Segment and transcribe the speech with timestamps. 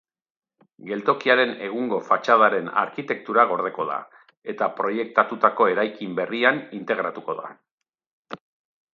[0.91, 3.97] Geltokiaren egungo fatxadaren arkitektura gordeko da,
[4.53, 7.53] eta proiektatutako eraikin berrian integratuko da.